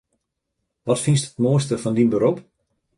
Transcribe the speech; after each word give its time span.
Wat 0.87 1.01
fynst 1.03 1.25
it 1.29 1.41
moaiste 1.43 1.75
fan 1.83 1.95
dyn 1.97 2.11
berop? 2.11 2.37